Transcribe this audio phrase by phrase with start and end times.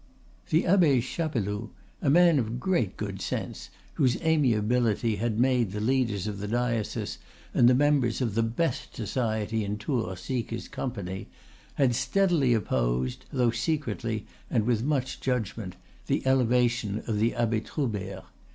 [0.49, 1.69] The Abbe Chapeloud,
[2.01, 7.19] a man of great good sense, whose amiability had made the leaders of the diocese
[7.53, 11.27] and the members of the best society in Tours seek his company,
[11.75, 15.75] had steadily opposed, though secretly and with much judgment,
[16.07, 18.23] the elevation of the Abbe Troubert.